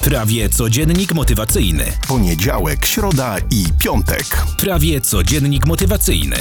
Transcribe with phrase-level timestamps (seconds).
[0.00, 1.84] Prawie codziennik motywacyjny.
[2.08, 4.24] Poniedziałek, środa i piątek.
[4.58, 6.36] Prawie codziennik motywacyjny.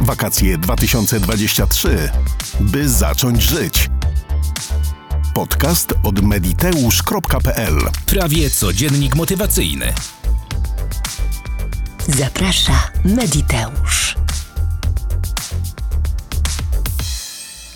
[0.00, 2.10] Wakacje 2023.
[2.60, 3.90] By zacząć żyć.
[5.34, 9.92] Podcast od mediteusz.pl Prawie codziennik motywacyjny.
[12.08, 14.11] Zaprasza Mediteusz.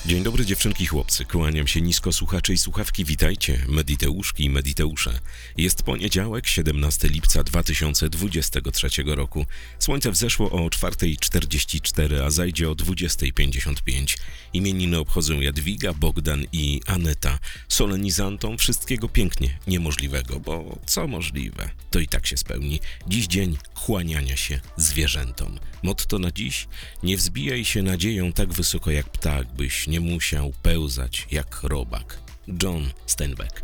[0.07, 5.19] Dzień dobry dziewczynki chłopcy, kłaniam się nisko słuchacze i słuchawki, witajcie, mediteuszki i mediteusze.
[5.57, 9.47] Jest poniedziałek, 17 lipca 2023 roku.
[9.79, 14.17] Słońce wzeszło o 4.44, a zajdzie o 20.55.
[14.53, 17.39] Imieniny obchodzą Jadwiga, Bogdan i Aneta.
[17.69, 22.81] Solenizantom wszystkiego pięknie niemożliwego, bo co możliwe, to i tak się spełni.
[23.07, 25.59] Dziś dzień kłaniania się zwierzętom.
[25.83, 26.69] Motto na dziś?
[27.03, 32.19] Nie wzbijaj się nadzieją tak wysoko jak ptak, byś nie musiał pełzać jak robak.
[32.63, 33.63] John Steinbeck.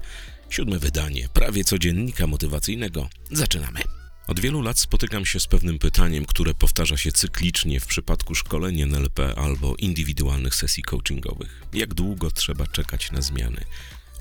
[0.51, 3.09] Siódme wydanie, prawie codziennika motywacyjnego.
[3.31, 3.81] Zaczynamy.
[4.27, 8.81] Od wielu lat spotykam się z pewnym pytaniem, które powtarza się cyklicznie w przypadku szkoleń
[8.83, 11.63] NLP albo indywidualnych sesji coachingowych.
[11.73, 13.65] Jak długo trzeba czekać na zmiany?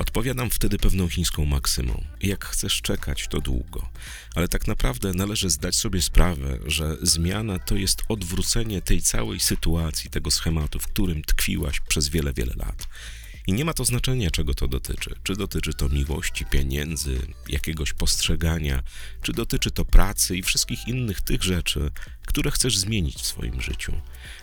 [0.02, 2.04] Odpowiadam wtedy pewną chińską maksymą.
[2.22, 3.90] Jak chcesz czekać, to długo.
[4.36, 10.10] Ale tak naprawdę należy zdać sobie sprawę, że zmiana to jest odwrócenie tej całej sytuacji,
[10.10, 12.88] tego schematu, w którym tkwiłaś przez wiele, wiele lat.
[13.48, 15.16] I nie ma to znaczenia, czego to dotyczy.
[15.24, 18.84] Czy dotyczy to miłości, pieniędzy, jakiegoś postrzegania,
[19.22, 21.92] czy dotyczy to pracy i wszystkich innych tych rzeczy,
[22.26, 23.94] które chcesz zmienić w swoim życiu.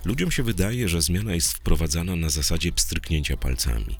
[0.04, 3.98] Ludziom się wydaje, że zmiana jest wprowadzana na zasadzie pstryknięcia palcami.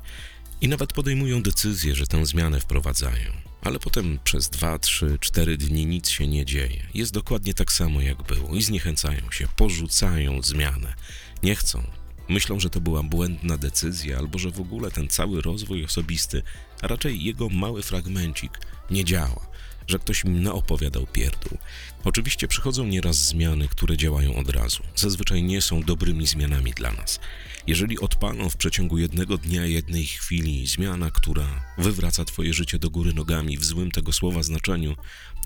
[0.61, 3.33] I nawet podejmują decyzję, że tę zmianę wprowadzają.
[3.63, 6.87] Ale potem przez dwa, trzy, cztery dni nic się nie dzieje.
[6.95, 10.95] Jest dokładnie tak samo jak było i zniechęcają się, porzucają zmianę.
[11.43, 11.83] Nie chcą.
[12.29, 16.43] Myślą, że to była błędna decyzja, albo że w ogóle ten cały rozwój osobisty,
[16.83, 18.53] a raczej jego mały fragmencik,
[18.91, 19.49] nie działa
[19.89, 21.59] że ktoś im naopowiadał pierdół.
[22.05, 24.83] Oczywiście przychodzą nieraz zmiany, które działają od razu.
[24.97, 27.21] Zazwyczaj nie są dobrymi zmianami dla nas.
[27.67, 33.15] Jeżeli odpalą w przeciągu jednego dnia, jednej chwili zmiana, która wywraca twoje życie do góry
[33.15, 34.97] nogami w złym tego słowa znaczeniu,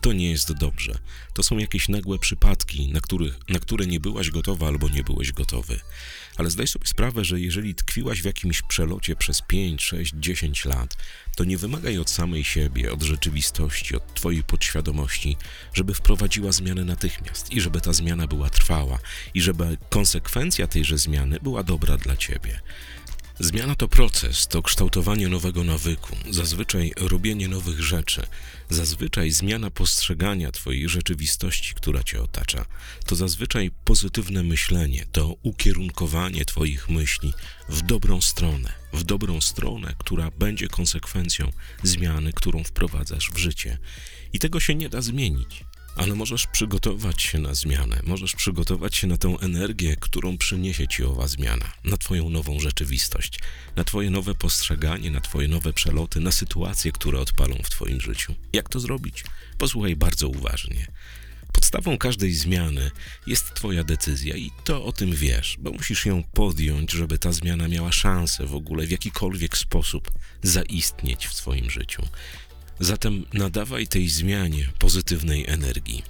[0.00, 0.98] to nie jest dobrze.
[1.34, 5.32] To są jakieś nagłe przypadki, na, których, na które nie byłaś gotowa albo nie byłeś
[5.32, 5.80] gotowy.
[6.36, 10.96] Ale zdaj sobie sprawę, że jeżeli tkwiłaś w jakimś przelocie przez 5, 6, 10 lat,
[11.36, 15.36] to nie wymagaj od samej siebie, od rzeczywistości, od twojej podświadomości,
[15.74, 18.98] żeby wprowadziła zmianę natychmiast i żeby ta zmiana była trwała
[19.34, 22.60] i żeby konsekwencja tejże zmiany była dobra dla ciebie.
[23.42, 28.26] Zmiana to proces, to kształtowanie nowego nawyku, zazwyczaj robienie nowych rzeczy,
[28.70, 32.64] zazwyczaj zmiana postrzegania Twojej rzeczywistości, która Cię otacza,
[33.06, 37.32] to zazwyczaj pozytywne myślenie, to ukierunkowanie Twoich myśli
[37.68, 41.52] w dobrą stronę, w dobrą stronę, która będzie konsekwencją
[41.82, 43.78] zmiany, którą wprowadzasz w życie.
[44.32, 45.64] I tego się nie da zmienić.
[45.96, 51.04] Ale możesz przygotować się na zmianę, możesz przygotować się na tę energię, którą przyniesie ci
[51.04, 53.38] owa zmiana, na Twoją nową rzeczywistość,
[53.76, 58.34] na Twoje nowe postrzeganie, na Twoje nowe przeloty, na sytuacje, które odpalą w Twoim życiu.
[58.52, 59.24] Jak to zrobić?
[59.58, 60.86] Posłuchaj bardzo uważnie.
[61.52, 62.90] Podstawą każdej zmiany
[63.26, 67.68] jest Twoja decyzja i to o tym wiesz, bo musisz ją podjąć, żeby ta zmiana
[67.68, 70.10] miała szansę w ogóle w jakikolwiek sposób
[70.42, 72.02] zaistnieć w swoim życiu.
[72.80, 76.02] Zatem nadawaj tej zmianie pozytywnej energii,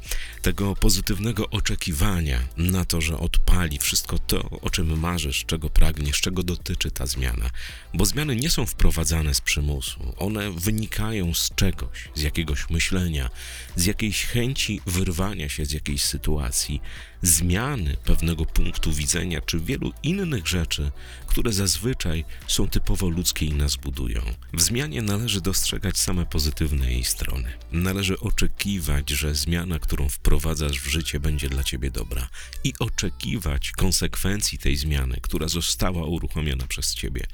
[0.43, 6.43] tego pozytywnego oczekiwania na to, że odpali wszystko to, o czym marzysz, czego pragniesz, czego
[6.43, 7.51] dotyczy ta zmiana.
[7.95, 13.31] Bo zmiany nie są wprowadzane z przymusu, one wynikają z czegoś, z jakiegoś myślenia,
[13.77, 16.81] z jakiejś chęci wyrwania się z jakiejś sytuacji,
[17.23, 20.91] zmiany pewnego punktu widzenia, czy wielu innych rzeczy,
[21.27, 24.23] które zazwyczaj są typowo ludzkie i nas budują.
[24.53, 27.53] W zmianie należy dostrzegać same pozytywne jej strony.
[27.73, 32.29] Należy oczekiwać, że zmiana, którą wprowadzasz w życie, będzie dla ciebie dobra
[32.65, 37.27] i oczekiwać konsekwencji tej zmiany, która została uruchomiona przez ciebie.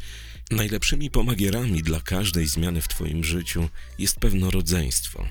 [0.50, 3.68] Najlepszymi pomagierami dla każdej zmiany w Twoim życiu
[3.98, 5.28] jest pewnorodzeństwo,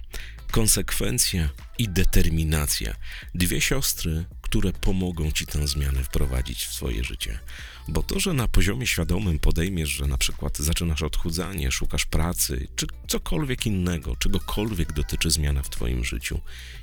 [0.52, 2.96] konsekwencja i determinacja.
[3.36, 7.40] Dwie siostry, które pomogą ci tę zmianę wprowadzić w swoje życie.
[7.88, 12.88] Bo to, że na poziomie świadomym podejmiesz, że na przykład zaczynasz odchudzanie, szukasz pracy, czy
[13.08, 16.40] cokolwiek innego, czegokolwiek dotyczy zmiana w Twoim życiu,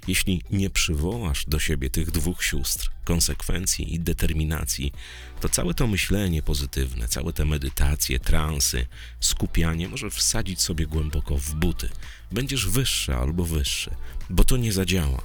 [0.09, 4.93] jeśli nie przywołasz do siebie tych dwóch sióstr, konsekwencji i determinacji,
[5.41, 8.87] to całe to myślenie pozytywne, całe te medytacje, transy,
[9.21, 11.89] skupianie może wsadzić sobie głęboko w buty.
[12.33, 13.91] Będziesz wyższy albo wyższy,
[14.31, 15.23] bo to nie zadziała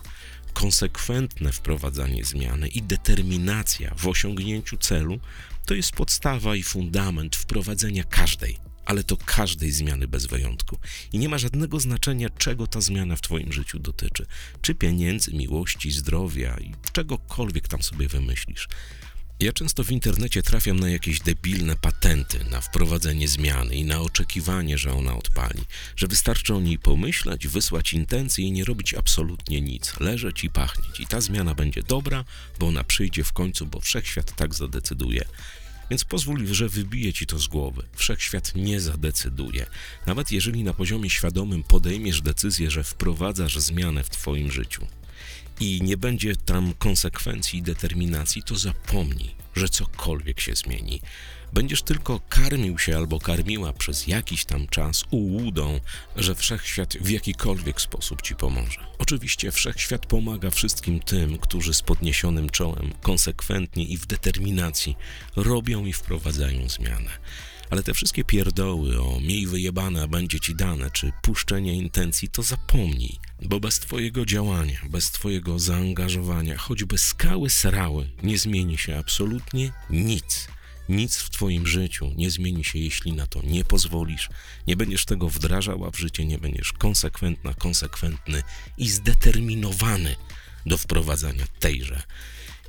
[0.60, 5.20] konsekwentne wprowadzanie zmiany i determinacja w osiągnięciu celu
[5.66, 10.78] to jest podstawa i fundament wprowadzenia każdej, ale to każdej zmiany bez wyjątku.
[11.14, 14.26] I nie ma żadnego znaczenia, czego ta zmiana w Twoim życiu dotyczy.
[14.62, 18.68] Czy pieniędzy, miłości, zdrowia i czegokolwiek tam sobie wymyślisz.
[19.42, 24.78] Ja często w internecie trafiam na jakieś debilne patenty na wprowadzenie zmiany i na oczekiwanie,
[24.78, 25.64] że ona odpali,
[25.96, 31.00] że wystarczy o niej pomyśleć, wysłać intencje i nie robić absolutnie nic, leżeć i pachnieć.
[31.00, 32.26] I ta zmiana będzie dobra,
[32.60, 35.26] bo ona przyjdzie w końcu, bo wszechświat tak zadecyduje.
[35.90, 37.84] Więc pozwól, że wybije ci to z głowy.
[37.96, 39.66] Wszechświat nie zadecyduje.
[40.08, 44.88] Nawet jeżeli na poziomie świadomym podejmiesz decyzję, że wprowadzasz zmianę w twoim życiu
[45.60, 51.02] i nie będzie tam konsekwencji i determinacji, to zapomnij, że cokolwiek się zmieni.
[51.54, 55.80] Będziesz tylko karmił się albo karmiła przez jakiś tam czas ułudą,
[56.16, 58.86] że wszechświat w jakikolwiek sposób ci pomoże.
[58.98, 64.96] Oczywiście wszechświat pomaga wszystkim tym, którzy z podniesionym czołem, konsekwentnie i w determinacji
[65.36, 67.12] robią i wprowadzają zmianę.
[67.70, 72.44] Ale te wszystkie pierdoły o miej wyjebane, a będzie ci dane, czy puszczenie intencji, to
[72.44, 79.72] zapomnij, bo bez twojego działania, bez twojego zaangażowania, choćby skały srały, nie zmieni się absolutnie
[79.90, 80.48] nic.
[80.90, 84.30] Nic w Twoim życiu nie zmieni się, jeśli na to nie pozwolisz,
[84.68, 88.44] nie będziesz tego wdrażała w życie, nie będziesz konsekwentna, konsekwentny
[88.78, 90.16] i zdeterminowany
[90.66, 92.04] do wprowadzania tejże.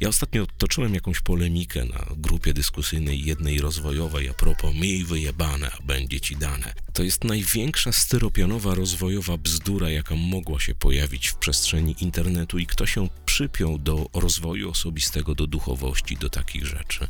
[0.00, 5.82] Ja ostatnio toczyłem jakąś polemikę na grupie dyskusyjnej jednej rozwojowej a propos miej wyjebane, a
[5.82, 6.74] będzie ci dane.
[6.92, 12.86] To jest największa styropianowa rozwojowa bzdura, jaka mogła się pojawić w przestrzeni internetu i kto
[12.86, 17.08] się przypiął do rozwoju osobistego, do duchowości, do takich rzeczy.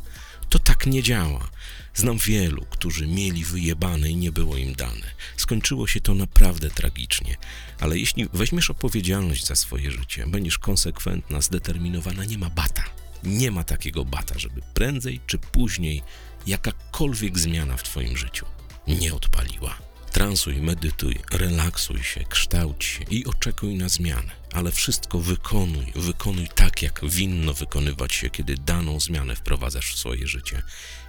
[0.51, 1.49] To tak nie działa.
[1.93, 5.11] Znam wielu, którzy mieli wyjebane i nie było im dane.
[5.37, 7.37] Skończyło się to naprawdę tragicznie.
[7.79, 12.83] Ale jeśli weźmiesz odpowiedzialność za swoje życie, będziesz konsekwentna, zdeterminowana, nie ma bata.
[13.23, 16.03] Nie ma takiego bata, żeby prędzej czy później
[16.47, 18.45] jakakolwiek zmiana w Twoim życiu
[18.87, 19.90] nie odpaliła.
[20.11, 26.81] Transuj, medytuj, relaksuj się, kształć się i oczekuj na zmianę, ale wszystko wykonuj, wykonuj tak,
[26.81, 30.61] jak winno wykonywać się, kiedy daną zmianę wprowadzasz w swoje życie.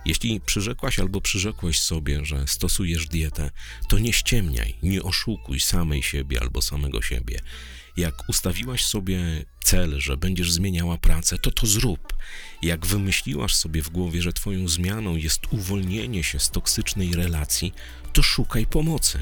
[0.05, 3.51] Jeśli przyrzekłaś albo przyrzekłeś sobie, że stosujesz dietę,
[3.89, 7.41] to nie ściemniaj, nie oszukuj samej siebie albo samego siebie.
[7.97, 12.15] Jak ustawiłaś sobie cel, że będziesz zmieniała pracę, to to zrób.
[12.63, 17.73] Jak wymyśliłaś sobie w głowie, że Twoją zmianą jest uwolnienie się z toksycznej relacji,
[18.13, 19.19] to szukaj pomocy.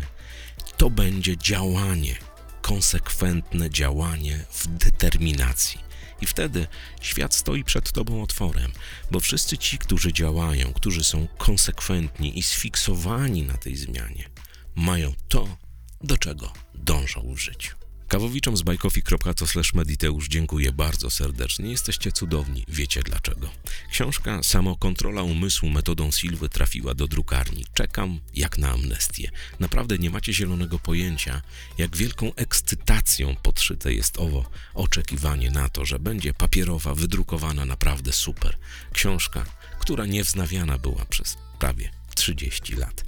[0.77, 2.17] To będzie działanie,
[2.63, 5.81] konsekwentne działanie w determinacji.
[6.21, 6.67] I wtedy
[7.01, 8.73] świat stoi przed Tobą otworem,
[9.11, 14.31] bo wszyscy ci, którzy działają, którzy są konsekwentni i sfiksowani na tej zmianie,
[14.75, 15.57] mają to,
[16.01, 17.77] do czego dążą w życiu.
[18.11, 21.71] Kawowiczom z bajkofi.to mediteusz dziękuję bardzo serdecznie.
[21.71, 23.51] Jesteście cudowni, wiecie dlaczego.
[23.91, 27.65] Książka Samokontrola umysłu metodą Silwy trafiła do drukarni.
[27.75, 29.31] Czekam jak na amnestię.
[29.61, 31.43] Naprawdę nie macie zielonego pojęcia,
[31.79, 38.57] jak wielką ekscytacją podszyte jest owo oczekiwanie na to, że będzie papierowa, wydrukowana naprawdę super.
[38.93, 39.45] Książka,
[39.81, 43.05] która niewznawiana była przez prawie 30 lat.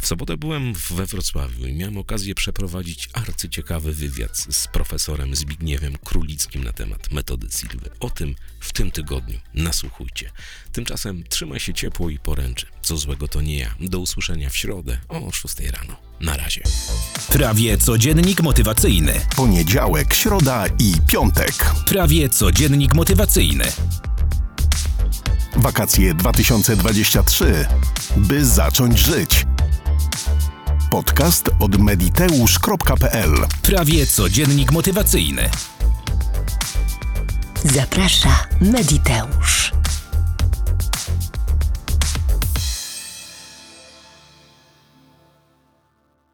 [0.00, 6.64] W sobotę byłem we Wrocławiu i miałem okazję przeprowadzić arcyciekawy wywiad z profesorem Zbigniewem Królickim
[6.64, 7.90] na temat metody Silwy.
[8.00, 10.30] O tym w tym tygodniu nasłuchujcie.
[10.72, 12.66] Tymczasem trzymaj się ciepło i poręczy.
[12.82, 13.74] Co złego to nie ja.
[13.80, 15.96] Do usłyszenia w środę o 6 rano.
[16.20, 16.62] Na razie.
[17.28, 19.20] Prawie codziennik motywacyjny.
[19.36, 21.74] Poniedziałek, środa i piątek.
[21.86, 23.64] Prawie codziennik motywacyjny.
[25.56, 27.66] Wakacje 2023.
[28.16, 29.46] By zacząć żyć.
[30.90, 35.50] Podcast od mediteusz.pl Prawie codziennik motywacyjny.
[37.64, 39.69] Zaprasza Mediteusz.